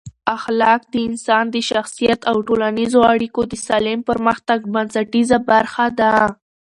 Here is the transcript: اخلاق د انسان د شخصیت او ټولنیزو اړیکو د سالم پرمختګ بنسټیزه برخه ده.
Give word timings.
اخلاق 0.35 0.81
د 0.93 0.95
انسان 1.07 1.45
د 1.51 1.57
شخصیت 1.71 2.19
او 2.29 2.37
ټولنیزو 2.47 2.99
اړیکو 3.13 3.41
د 3.51 3.53
سالم 3.67 3.99
پرمختګ 4.09 4.59
بنسټیزه 4.73 5.37
برخه 5.49 5.85
ده. 5.99 6.13